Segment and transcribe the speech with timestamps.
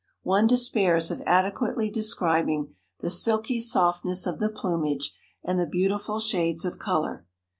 [0.23, 6.65] One despairs of adequately describing the silky softness of the plumage and the beautiful shades
[6.65, 7.27] of color.